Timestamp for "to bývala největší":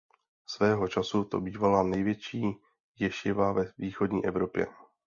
1.23-2.55